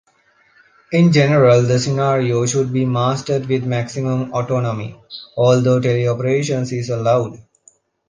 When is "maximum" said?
3.67-4.33